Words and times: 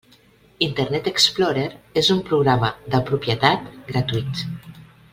Internet 0.67 1.09
Explorer 1.11 1.67
és 2.03 2.09
un 2.15 2.23
programa 2.31 2.73
de 2.97 3.03
propietat 3.13 3.69
gratuït. 3.93 4.43